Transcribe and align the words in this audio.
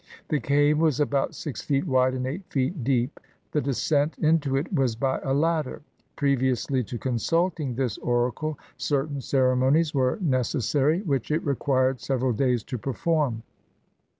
The 0.29 0.39
cave 0.39 0.79
was 0.79 0.99
about 0.99 1.35
six 1.35 1.61
feet 1.61 1.85
wide 1.85 2.15
and 2.15 2.25
eight 2.25 2.43
feet 2.49 2.83
deep. 2.83 3.19
The 3.51 3.61
descent 3.61 4.17
into 4.17 4.55
it 4.57 4.73
was 4.73 4.95
by 4.95 5.19
a 5.21 5.31
ladder. 5.31 5.83
Previously 6.15 6.83
to 6.85 6.97
consulting 6.97 7.75
this 7.75 7.99
oracle 7.99 8.57
certain 8.77 9.21
ceremonies 9.21 9.93
were 9.93 10.17
neces 10.17 10.63
sary, 10.63 11.03
which 11.03 11.29
it 11.29 11.45
required 11.45 12.01
several 12.01 12.33
days 12.33 12.63
to 12.63 12.79
perform. 12.79 13.43